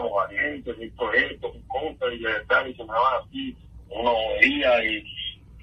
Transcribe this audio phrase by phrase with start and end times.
[0.00, 3.56] estábamos valientes, esto, esto, cosas, y verdad, y se me va así,
[3.90, 4.96] uno veía y,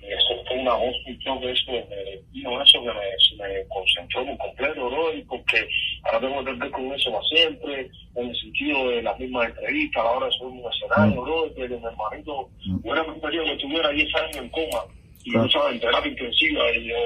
[0.02, 4.26] y eso fue una voz, un choque, eso, me, vino eso que me, me concentró
[4.26, 5.14] por completo, ¿no?
[5.14, 5.68] Y porque
[6.04, 10.02] ahora tengo que ver con eso más siempre, en el sentido de las mismas entrevistas,
[10.02, 11.54] a la hora de subir un escenario, ¿no?
[11.56, 12.50] Que mi hermanito
[12.84, 14.84] hubiera preferido que estuviera 10 años en coma
[15.24, 16.98] y no sabes, en terapia intensiva y, o,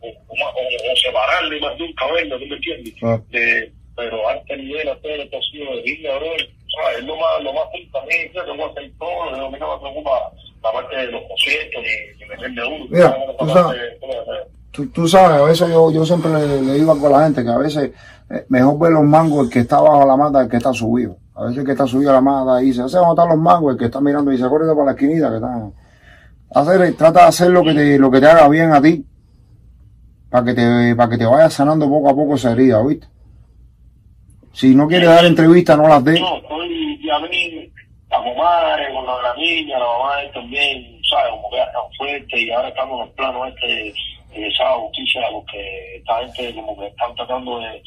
[0.00, 2.94] o, o, o- separarle más de un cabello, ¿tú me entiendes?
[3.30, 6.32] De, pero a este nivel, a todo esto ha sido de vida, bro.
[6.74, 6.98] ¿Sabes?
[6.98, 10.10] Es lo más, lo más tengo que hacer todo, a mí no me preocupa
[10.62, 12.86] la parte de los conciertos ni, ni meter de uno.
[12.90, 13.80] Mira, tú sabes-.
[14.70, 17.50] Tú, tú sabes, a veces yo, yo siempre le, le digo a la gente que
[17.50, 17.90] a veces
[18.30, 21.16] eh, mejor ver los mangos el que está bajo la mata el que está subido.
[21.34, 23.72] A veces el que está subido a la mata dice, ¿hace dónde están los mangos?
[23.72, 25.72] El que está mirando y dice, acuérdate para la esquinita que están.
[26.52, 29.04] Hacer, trata de hacer lo que te, lo que te haga bien a ti.
[30.28, 33.08] Para que te, para que te vaya sanando poco a poco esa herida, ¿viste?
[34.52, 36.04] Si no quieres dar entrevistas, no las.
[36.04, 36.10] No,
[37.16, 37.70] a mí,
[38.10, 41.30] la mamá, con la, la niña, la mamá es también, ¿sabes?
[41.30, 43.94] Como que están fuerte y ahora estamos en el plano este
[44.30, 47.82] de esa justicia, porque esta gente como que están tratando de,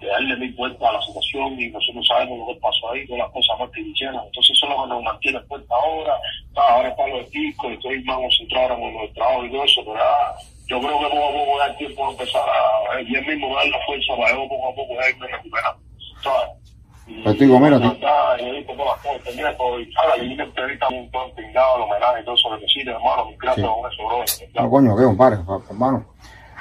[0.00, 3.22] de darle mil vueltas a la situación y nosotros sabemos lo que pasó ahí, todas
[3.22, 4.24] las cosas más hicieron.
[4.26, 6.18] Entonces eso es lo que nos mantiene fuerte ahora,
[6.56, 9.98] ahora está lo del disco, estoy más concentrado con el trabajo y todo eso, pero
[10.02, 10.34] ah,
[10.66, 13.66] yo creo que poco a poco el tiempo a empezar a, y él mismo dar
[13.66, 15.82] la fuerza para yo poco a poco irme recuperando,
[16.22, 16.63] ¿sabes?
[17.06, 17.38] Pues y
[19.42, 19.86] las cosas,
[20.22, 21.10] y una entrevista un
[21.76, 25.36] el homenaje y todo eso, que hermano, gracias con eso, bro, No, coño, ¿qué, compadre?
[25.38, 26.04] Pa- pa- Hermano.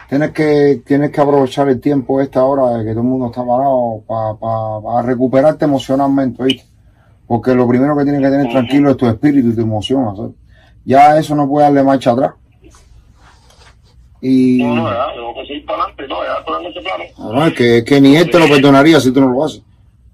[0.10, 3.42] Tienes que, tienes que aprovechar el tiempo esta hora de que todo el mundo está
[3.46, 6.66] parado para recuperarte emocionalmente, ¿viste?
[7.26, 10.36] Porque lo primero que tienes que tener tranquilo es tu espíritu y tu emoción.
[10.86, 12.34] Ya eso no puede darle marcha atrás.
[14.22, 17.04] Y No, no, ya, tengo que seguir para adelante, no, ya estoy en ese plano.
[17.34, 19.64] no, es que, es que ni él te lo perdonaría si tú no lo haces.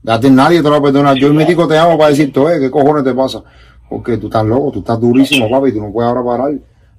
[0.10, 1.16] A ti nadie te lo va a perdonar.
[1.18, 3.44] Yo y mi tico te amo para decirte, eh, ¿qué cojones te pasa?
[3.88, 6.54] Porque tú estás loco, tú estás durísimo, papi, tú no puedes ahora parar.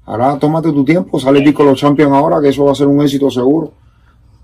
[0.06, 2.86] Ahora tómate tu tiempo, sale el disco los Champions ahora, que eso va a ser
[2.86, 3.72] un éxito seguro.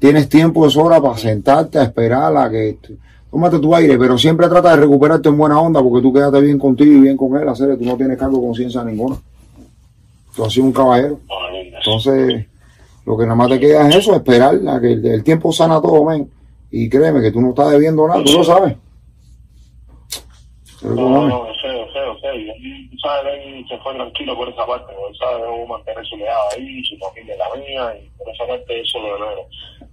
[0.01, 2.79] Tienes tiempo, es hora para sentarte a esperar a que...
[3.31, 6.59] Tómate tu aire, pero siempre trata de recuperarte en buena onda, porque tú quédate bien
[6.59, 9.17] contigo y bien con él, hacer, tú no tienes cargo de conciencia ninguna.
[10.35, 11.21] Tú has sido un caballero.
[11.77, 12.47] Entonces,
[13.05, 15.81] lo que nada más te queda es eso, esperar a que el, el tiempo sana
[15.81, 16.29] todo, men.
[16.71, 18.77] Y créeme que tú no estás debiendo nada, tú lo sabes.
[20.83, 22.37] Pero, No, no, no sé, no sé, no sé.
[22.37, 26.05] Y él, sabes, él se fue tranquilo por esa parte, porque él sabe debo mantener
[26.07, 29.47] su legado ahí, su familia la mía, y por esa parte eso lo de menos.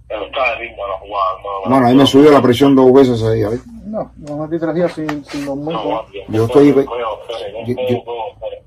[0.06, 1.30] Pero está de ritmo a la jugada,
[1.64, 3.70] no, Mano, ahí me subió la presión dos veces ¿viste?
[3.86, 5.72] No, nos metí tres días sin, sin dormir.
[5.74, 6.04] No.
[6.28, 8.14] Yo estoy- No, no, yo- no, yo- no,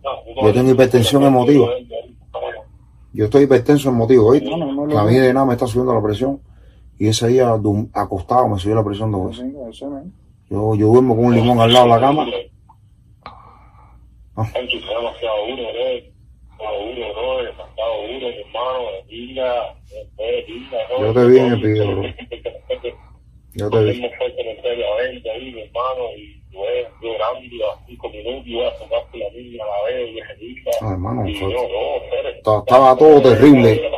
[0.03, 1.67] no, no, yo tengo hipertensión emotiva.
[3.13, 4.49] Yo estoy hipertenso emotivo, ¿viste?
[4.49, 5.09] No, no, no, Que a no.
[5.09, 6.39] mí de nada me está subiendo la presión.
[6.99, 7.53] Y ese día
[7.93, 9.53] acostado me subió la presión dos veces.
[10.49, 12.25] Yo, yo duermo con un limón al lado de la cama.
[14.35, 14.47] Ah.
[20.99, 22.03] Yo te vi en el video, bro.
[23.53, 23.91] Yo te vi.
[23.93, 27.85] Tenemos fuerte en el serio a venta ahí, mi hermano, y yo eh, llorando a
[27.87, 30.71] cinco minutos, y voy a tomarte la niña a la vez, y es linda.
[30.81, 31.21] Ah, hermano,
[32.37, 33.91] estaba- estaba todo terrible.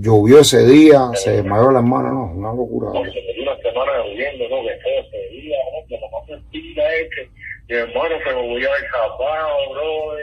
[0.00, 2.86] Llovió ese día, se desmayó la hermana, no, una locura.
[2.94, 4.62] No, se dio una semana lloviendo, ¿no?
[4.62, 5.88] Que feo ese día, ¿no?
[5.88, 7.28] Que lo más mentira es que
[7.66, 10.18] mi hermano se me voy a ver capado, bro.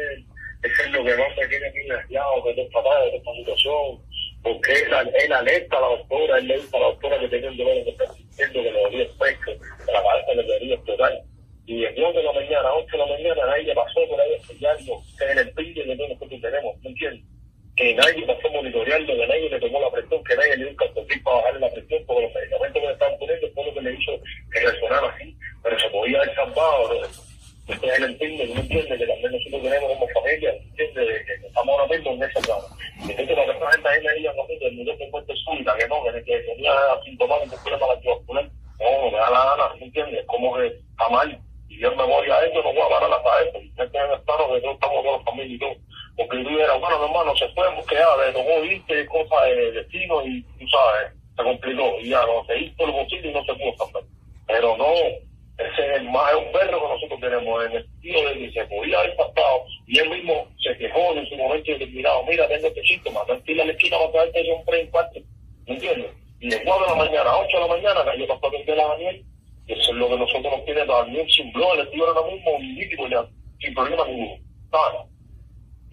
[0.63, 3.99] Eso es lo que más me tiene bien nerviado de esta papá, de esta situación.
[4.43, 7.49] Porque él, él alerta a la doctora, él le dice a la doctora que tenía
[7.51, 10.75] un dolor que está sintiendo que le dolía el pecho, que la cabeza le quería
[10.75, 11.11] explotar.
[11.65, 14.35] Y de 10 de la mañana a 8 de la mañana nadie pasó por ahí
[14.35, 17.34] a sellarlo, que es el pille que nosotros tenemos, ¿me entiendes?
[17.75, 20.75] Que nadie pasó monitoreando, que nadie le tomó la presión, que nadie le dio un
[20.75, 23.81] cartoncito para bajarle la presión, porque los medicamentos que le estaban poniendo fue lo que
[23.81, 24.11] le hizo
[24.51, 27.01] que reaccionara así, pero se podía haber salvado, bro.
[27.67, 31.79] Entonces él entiende, no entiende que también nosotros tenemos como familia, entiende de que estamos
[31.79, 32.65] ahora mismo en ese plano.
[33.01, 35.87] Entonces la persona gente ahí me diga, no, que el nivel de muerte súbita, que
[35.87, 38.49] no, que, que tenía asintomático problema cardiovascular,
[38.79, 40.25] no, no me da la gana, ¿me entiendes?
[40.27, 43.49] Como que está mal, y yo en memoria de eso no voy a parar hasta
[43.49, 45.75] eso, y este en el plano que todos estamos con la familia y todo.
[46.27, 50.41] Porque bueno, mi hermano, se fue, porque ya le tomó, viste, cosas de destino y
[50.59, 51.99] tú sabes, se complicó.
[52.01, 54.03] Y ya no se hizo lo posible y no se pudo salvar.
[54.47, 54.85] Pero no,
[55.57, 58.51] ese es el más, es un perro que nosotros tenemos en el sentido de que
[58.51, 62.67] se podía haber pasado y él mismo se quejó en su momento determinado, mira, tengo
[62.67, 65.19] este síntoma, tranquila la esquina para traerte ese hombre en cuarto,
[65.65, 66.11] ¿me entiendes?
[66.41, 68.87] Y de 4 de la mañana a 8 de la mañana, yo pasó de la
[68.87, 69.25] Daniel,
[69.67, 72.51] y eso es lo que nosotros nos tiene Daniel sin blog, el tío ahora mismo,
[72.59, 73.25] líquido ya,
[73.61, 74.37] sin problema ninguno,
[74.71, 75.01] ¿sabes?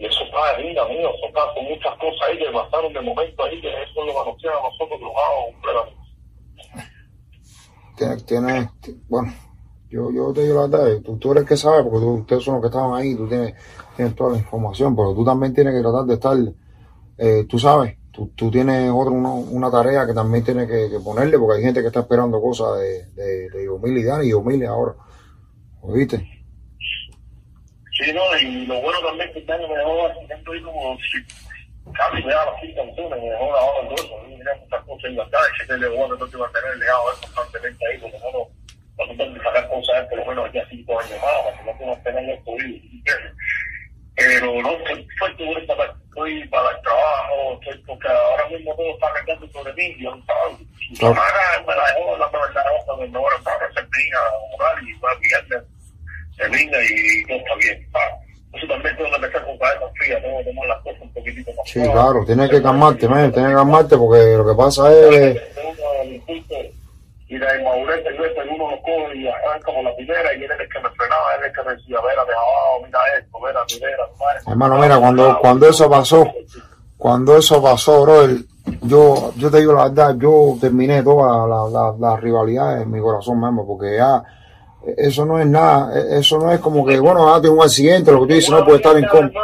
[0.03, 3.45] Y eso está de vida mío, son casos, muchas cosas ahí que pasaron de momento
[3.45, 5.13] ahí, que eso es lo que nos tiene a nosotros los
[5.55, 6.03] completamente.
[7.97, 8.71] tienes, tienes,
[9.09, 9.33] bueno,
[9.89, 12.55] yo, yo te digo la verdad, tú, tú eres que sabe, porque tú- ustedes son
[12.55, 13.55] los que estaban ahí, tú tienes,
[13.95, 16.37] tienes toda la información, pero tú también tienes que tratar de estar,
[17.19, 21.39] eh, tú sabes, tú, tú tienes otra, una, una tarea que también tienes que, ponerle,
[21.39, 24.97] porque hay gente que está esperando cosas de, de, de y Dani Yomil ahora,
[25.83, 26.42] ¿oíste?
[28.03, 31.93] Sí, no, y lo bueno también es que este me dejó básicamente ahí como si
[31.93, 35.45] casi me daba así canciones, me dejó grabado en tenía muchas cosas en la cara,
[35.47, 38.49] y siempre le bueno, entonces iba a tener el legado a constantemente ahí, porque bueno,
[38.99, 41.79] nosotros de sacar cosas por lo menos aquí a cinco años más, para que no
[41.79, 42.39] tengas pena en los
[44.15, 49.49] pero no, estoy todo estoy para el trabajo, estoy porque ahora mismo todo está cargando
[49.49, 51.09] sobre mí, yo no sabía.
[51.09, 52.65] Ahora me la dejó la profesora,
[52.99, 55.72] me dejó la profesora, me dejó la profesora, me dejó la
[56.37, 57.87] se venga y todo está bien.
[57.95, 57.99] Ah,
[58.55, 61.51] eso también tengo que empezar con cabeza fría, tengo que tomar las cosas un poquitito
[61.57, 61.93] más Sí, suave.
[61.93, 65.41] claro, tienes que calmarte, man, tienes que calmarte, porque lo que pasa es,
[67.29, 70.51] y la inmadurez del resto, uno lo coge y arranca como la primera y él
[70.53, 72.99] es el que me frenaba, él es el que me decía, vera, de abajo, mira
[73.19, 74.53] esto, vera, mira.
[74.53, 76.31] Hermano, mira, cuando- cuando eso pasó,
[76.99, 78.27] cuando eso pasó, bro,
[78.83, 83.01] yo, yo te digo la verdad, yo terminé todas las la, la, rivalidades en mi
[83.01, 84.23] corazón mismo, porque ya
[84.97, 88.11] eso no es nada, e, eso no es como que, bueno, ah, tengo un accidente,
[88.13, 89.41] lo que tú dices no puede estar en con contra.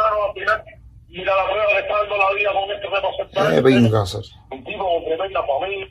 [1.09, 4.01] Mira la prueba de estar dando la vida con esto que no se Eh, venga,
[4.01, 4.21] hacer.
[4.51, 5.87] Un tipo con tremenda familia.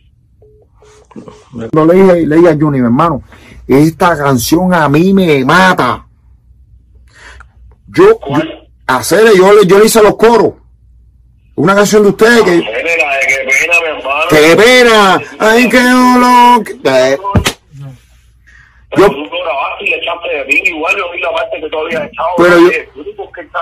[1.72, 3.22] Lo le dije, le dije a Juni, mi hermano,
[3.66, 6.06] esta canción a mí me mata.
[7.88, 8.42] Yo, yo
[8.86, 10.52] hacer, yo, le- yo le hice los coros.
[11.56, 12.86] Una canción de ustedes que, Mira, qué
[13.48, 14.26] pena, mi hermano.
[14.30, 16.64] qué pena, ay, qué dolor.
[18.96, 19.27] Yo-
[19.80, 22.28] y le echaste de mí, igual yo vi la parte que tú habías echado.
[22.36, 23.58] Pero yo- dices que está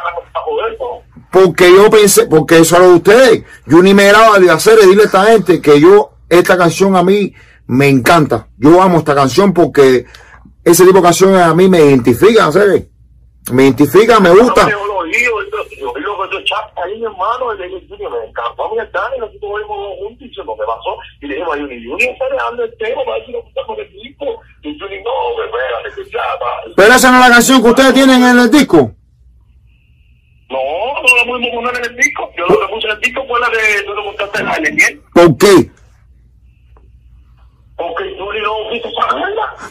[0.79, 1.03] ¿no?
[1.31, 3.45] Porque yo pensé, porque eso era de ustedes.
[3.67, 7.03] Yo ni me grababa de hacer, dile a esta gente que yo, esta canción a
[7.03, 7.33] mí
[7.67, 8.49] me encanta.
[8.59, 10.07] Yo amo esta canción porque
[10.65, 12.89] ese tipo de canciones a mí me identifican, ¿sabes?
[13.53, 14.69] Me identifica, me gusta.
[14.71, 15.31] Yo lo oí, yo
[15.79, 19.19] yo oí lo que tú echaste ahí, hermano, y le dije, me encantó mi Dani,
[19.19, 20.97] nosotros fuimos juntos y se lo que pasó.
[21.21, 23.79] Y le dije, a Junior, Junior está dejando el tema para ver si lo quitamos
[24.75, 26.19] no, espérate, que.
[26.77, 28.93] Pero esa no es la canción que ustedes tienen en el disco.
[30.49, 30.59] No,
[31.03, 32.31] no la pudimos poner en el disco.
[32.37, 35.03] Yo lo que puse en el disco fue la que tú le montaste a Leniel.
[35.13, 35.71] ¿Por qué?
[37.77, 38.89] Porque Junior no quiso.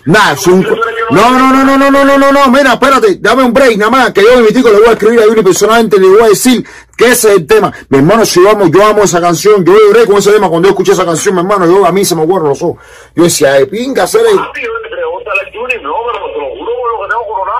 [0.05, 0.61] Nada, es un...
[1.09, 3.89] No, no, no, no, no, no, no, no, no, mira, espérate, dame un break, nada
[3.89, 6.27] más, que yo mi tico le voy a escribir a Yuri personalmente, le voy a
[6.27, 6.63] decir
[6.95, 7.73] que ese es el tema.
[7.89, 10.67] Mi hermano, si yo amo, yo amo esa canción, yo lloré con ese tema cuando
[10.67, 12.77] yo escuché esa canción, mi hermano, yo a mí se me acuerdan los ojos.
[13.15, 14.37] Yo decía, de pinga, hacer el...
[14.37, 17.25] Papi, yo le pregunté a Junior, no, pero te lo juro por lo que tengo
[17.25, 17.55] coronado.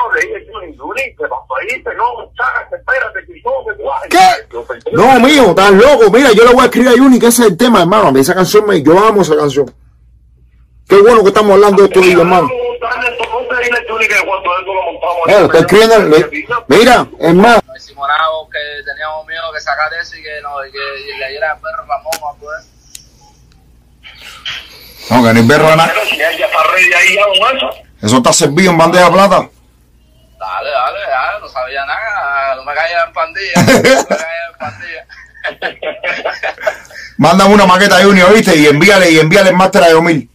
[1.18, 1.84] ¿Qué pasó ahí?
[1.84, 3.20] Que no, chágate, espérate,
[5.50, 6.12] estás loco.
[6.12, 8.08] Mira, yo le voy a escribir a Yuni que ese es el tema, hermano.
[8.08, 9.74] A mí esa canción, me, yo amo esa canción.
[10.88, 12.50] Qué bueno que estamos hablando de esto hoy, hermano.
[15.58, 16.18] Escribiendo.
[16.68, 17.08] Mira,
[17.76, 20.78] hicimos nada que teníamos miedo que sacar eso y que, no, y que
[21.20, 22.70] le diera el perro Ramón algo de eso.
[25.10, 25.94] No, que ni perro nada.
[28.02, 28.18] Eso.
[28.18, 29.50] Está servido en bandeja de plata.
[30.38, 34.58] Dale, dale, dale, no sabía nada, no me caigas en pandilla, no me caigas en
[34.60, 35.08] pandilla.
[37.18, 38.56] Mándame una maqueta a Junior, ¿viste?
[38.56, 40.30] Y envíale, y envíale el máster a Yomil.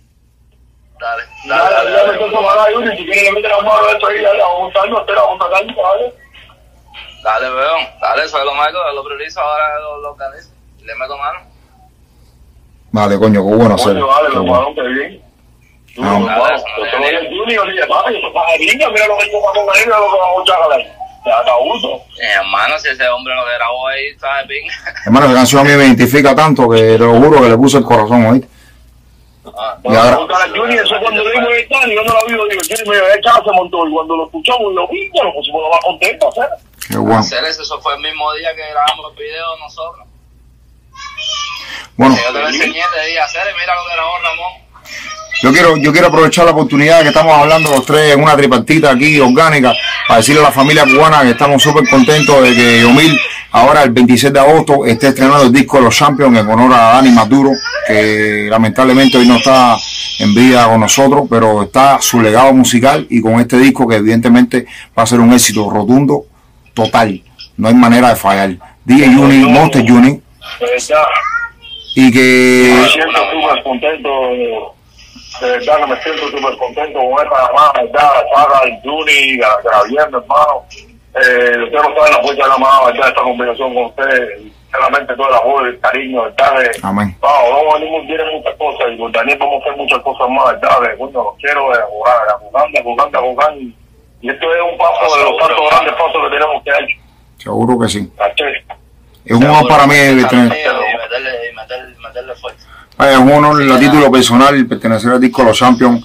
[0.98, 4.42] Dale, Dale, dale, dale, dale, dale, Junior, si quieres le mano a esto ahí, dale,
[4.42, 6.14] a juntarnos, espera, a juntarnos, ¿vale?
[7.22, 10.50] dale, weón, dale, eso es lo malo, lo priorizo, ahora lo, lo organizo,
[10.82, 11.40] le meto mano.
[12.92, 14.00] Vale, coño, qué bueno hacer.
[14.00, 15.29] Vale, lo que bien.
[15.98, 16.46] Ah, no
[17.28, 19.26] Junior y papi, para niña, mira lo que
[19.86, 20.18] mira lo que
[21.50, 21.88] a.
[22.20, 24.06] Eh, hermano, si ese hombre lo grabó ahí,
[24.46, 24.66] ping.
[25.06, 27.78] Hermano, esa canción a mí me identifica tanto que te lo juro que le puse
[27.78, 28.48] el corazón, ¿oíste?
[29.46, 30.16] Ah, Y ahora-
[30.54, 33.14] Junior, eso cuando lo vimos en Italia, yo no lo vi, digo, el Junior me
[33.14, 34.86] el se montó, y cuando lo escuchamos, lo
[35.34, 36.50] pusimos lo más contentos, ¿sabes?
[36.88, 37.18] Qué bueno.
[37.18, 40.06] hacer eso, eso fue el mismo día que grabamos el video nosotros.
[41.96, 44.69] Bueno, yo te lo enseñé, te dije, hacer, mira lo que grabó Ramón.
[45.42, 48.90] Yo quiero, yo quiero aprovechar la oportunidad que estamos hablando los tres en una tripartita
[48.90, 49.72] aquí orgánica
[50.06, 53.18] para decirle a la familia cubana que estamos súper contentos de que Yomil
[53.52, 56.94] ahora el 26 de agosto esté estrenando el disco de los Champions en honor a
[56.94, 57.50] Dani Maduro,
[57.86, 59.76] que lamentablemente hoy no está
[60.18, 64.66] en vida con nosotros, pero está su legado musical y con este disco que evidentemente
[64.96, 66.24] va a ser un éxito rotundo,
[66.74, 67.22] total.
[67.56, 68.56] No hay manera de fallar.
[68.84, 70.20] DJ Juni, Monster Juni,
[70.58, 70.90] Pues
[71.94, 74.10] y que me siento súper contento,
[75.40, 80.10] de verdad que me siento súper contento con esta llamada, verdad, Sara, el Juni, Gabriel,
[80.10, 80.64] mi hermano.
[81.14, 84.28] Eh, usted no sabe la fuerza de la llamada, verdad, esta conversación con usted,
[84.70, 86.84] solamente todo el amor, el cariño, ¿sabes?
[86.84, 87.16] Amén.
[87.22, 90.56] No, no venimos, vienen muchas cosas y con Daniel vamos a hacer muchas cosas más,
[90.60, 90.98] ¿sabes?
[90.98, 93.54] Bueno, los quiero eh, jugar, a jugar, a jugar, jugar.
[94.22, 96.86] Y esto es un paso de los pasos grandes pasos que tenemos que dar.
[97.38, 98.12] Seguro que sí.
[98.16, 98.64] ¿cachai?
[99.24, 99.94] Es un honor para mí.
[99.94, 102.69] Y meterle, y meterle, meterle fuerza.
[103.00, 106.04] Vaya, un honor a título personal pertenecer al disco Los Champions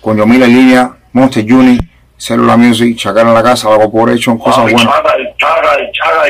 [0.00, 1.76] con Yomila en línea, Monster Juni,
[2.16, 4.94] Cellular Music, Chacar en la casa, por hecho, cosas Mami, buenas.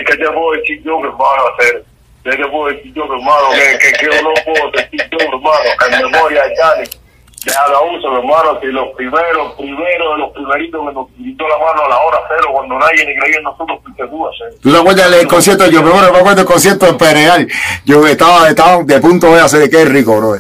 [0.07, 1.85] Qué te puedo decir yo, hermano, hacer.
[2.25, 3.51] ¿Qué te puedo decir yo, hermano?
[3.53, 7.06] Que yo no puedo decir yo, hermano, en memoria de.
[7.47, 11.07] De a la uso, mi hermano, que los primeros, primeros de los primeritos que nos
[11.17, 14.27] quitó la mano a la hora cero, cuando nadie ni creía en nosotros, fuiste tú,
[14.27, 14.53] hacer.
[14.61, 15.67] ¿Tú te acuerdas del concierto?
[15.69, 17.47] Yo me acuerdo del concierto en Pereal.
[17.85, 20.35] Yo estaba, estaba de punto de hacer qué rico, bro.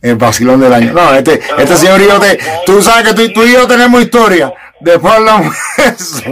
[0.00, 0.94] El vacilón del año.
[0.94, 4.00] No, este, este señor y yo te, tú sabes que tú, tú y yo tenemos
[4.00, 4.50] historia.
[4.80, 6.22] Después hablamos de eso.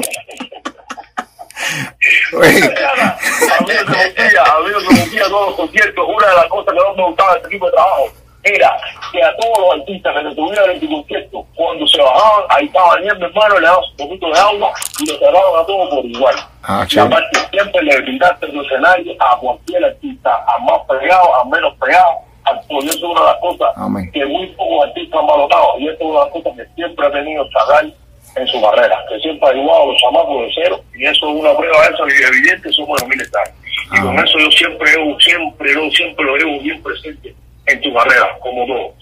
[2.38, 3.16] Oye, a
[3.60, 6.06] mí no se me no se todos los conciertos.
[6.08, 8.76] Una de las cosas que más me gustaba de este tipo de trabajo era
[9.12, 12.66] que a todos los artistas que se tuvieran en tu concierto, cuando se bajaban, ahí
[12.66, 15.94] estaba Daniel, mi hermano, le daban un poquito de agua y lo cerraban a todos
[15.94, 16.34] por igual.
[16.64, 21.44] Ah, y aparte siempre le brindaste el escenario a cualquier artista, a más pegado, a
[21.44, 22.12] menos pegado.
[22.44, 22.82] A todo.
[22.82, 24.10] Y eso es una de las cosas Amén.
[24.12, 25.78] que muy pocos artistas han valorado.
[25.78, 27.94] Y eso es una de las cosas que siempre ha tenido Chagal
[28.34, 30.80] en su carrera, que siempre ha ayudado a los chamacos de cero.
[30.92, 33.54] Y eso es una prueba de eso y evidente, somos los militares.
[33.94, 34.24] Y con Amén.
[34.26, 37.32] eso yo siempre, llevo, siempre, yo siempre lo llevo bien presente
[37.66, 38.94] en tu carrera, como todo.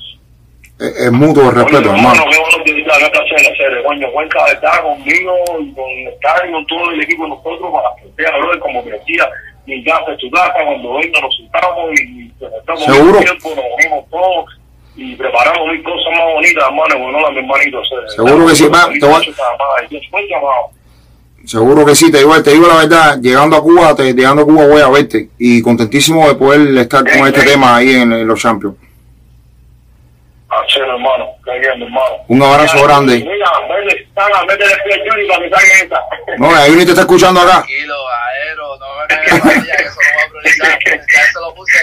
[0.79, 2.25] es, es mutuo respeto, hermano.
[2.31, 2.73] Qué bueno que
[3.83, 4.09] coño,
[4.83, 5.85] conmigo y con
[6.53, 9.29] con todo el equipo de nosotros para que sea, como decía,
[9.67, 13.19] mi casa, tu casa, cuando venga nos sentamos y estamos Seguro.
[13.19, 14.45] tiempo, nos unimos todos
[14.97, 17.89] y preparamos mil cosas más bonitas, hermano, bueno, hermanitos.
[17.93, 20.80] eh, Seguro que sí, va, te voy a-
[21.51, 24.45] Seguro que sí, te digo, te digo la verdad, llegando a Cuba, te, llegando a
[24.45, 28.25] Cuba voy a verte y contentísimo de poder estar con este tema ahí en, en
[28.25, 28.77] los Champions.
[30.49, 32.15] Hacer, hermano, que bien, mi hermano.
[32.29, 33.15] Un abrazo Mira, grande.
[33.17, 36.01] Mira, métele, saca, métele pie a Juni para que saquen esa.
[36.39, 37.53] No, ahí ni te está escuchando acá.
[37.67, 40.79] Tranquilo, aero, no me caigas la que eso lo voy a priorizar.
[40.87, 41.79] Ya eso lo puse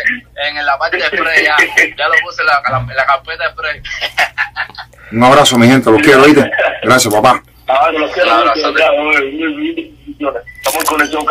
[0.47, 1.55] en, la parte de spray, ya.
[1.97, 3.81] Ya lo puse en la, la- en la carpeta de spray.
[5.11, 6.49] Un abrazo, mi gente, los quiero, ¿viste?
[6.83, 7.43] Gracias, papá.
[7.67, 10.43] Ah, Claro, mil- mil bendiciones.
[10.63, 11.25] Estamos en conexión.